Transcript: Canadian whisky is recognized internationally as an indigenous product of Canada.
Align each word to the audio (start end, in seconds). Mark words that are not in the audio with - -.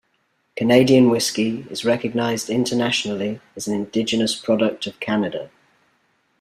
Canadian 0.55 1.11
whisky 1.11 1.67
is 1.69 1.85
recognized 1.85 2.49
internationally 2.49 3.39
as 3.55 3.67
an 3.67 3.75
indigenous 3.75 4.35
product 4.35 4.87
of 4.87 4.99
Canada. 4.99 5.51